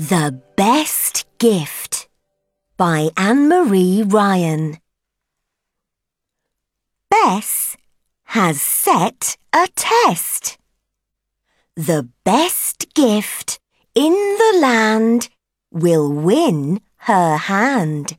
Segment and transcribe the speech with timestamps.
[0.00, 2.08] The Best Gift
[2.78, 4.78] by Anne Marie Ryan.
[7.10, 7.76] Bess
[8.22, 10.56] has set a test.
[11.76, 13.60] The best gift
[13.94, 15.28] in the land
[15.70, 18.16] will win her hand.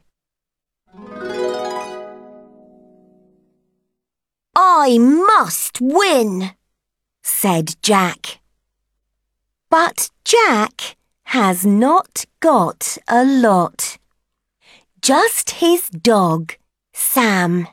[4.55, 6.51] I must win,
[7.23, 8.39] said Jack.
[9.71, 10.95] But Jack
[11.31, 13.97] has not got a lot.
[15.01, 16.55] Just his dog,
[16.91, 17.69] Sam.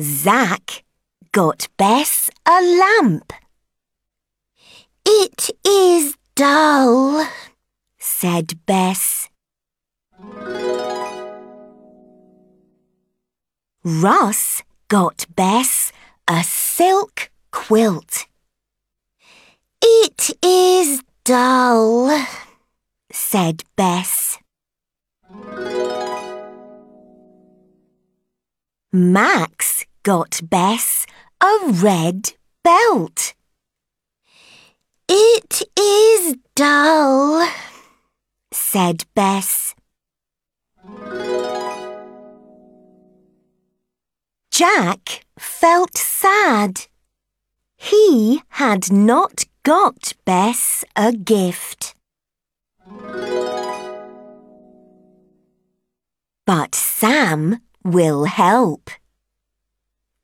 [0.00, 0.84] Zack
[1.32, 3.32] got Bess a lamp.
[5.04, 7.26] It is dull,
[7.98, 9.28] said Bess.
[13.82, 15.90] Russ got Bess
[16.28, 18.26] a silk quilt.
[20.32, 22.26] It is dull,
[23.12, 24.38] said Bess.
[28.90, 31.04] Max got Bess
[31.42, 32.32] a red
[32.64, 33.34] belt.
[35.06, 37.46] It is dull,
[38.50, 39.74] said Bess.
[44.50, 46.86] Jack felt sad.
[47.76, 51.94] He had not got Bess a gift.
[56.44, 58.90] But Sam will help.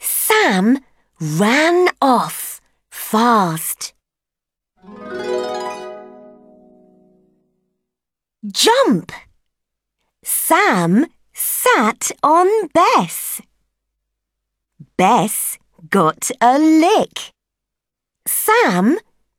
[0.00, 0.78] Sam
[1.20, 3.94] ran off fast.
[8.46, 9.12] Jump!
[10.22, 13.40] Sam sat on Bess.
[14.96, 15.58] Bess
[15.90, 17.32] got a lick.
[18.26, 18.98] Sam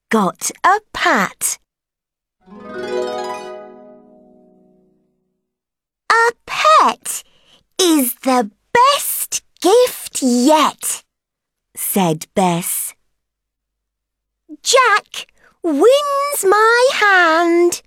[0.10, 1.60] got a pat.
[6.12, 7.24] A pet
[7.80, 11.04] is the best gift yet,
[11.76, 12.96] said Bess.
[14.64, 15.32] Jack
[15.64, 17.84] wins my hand.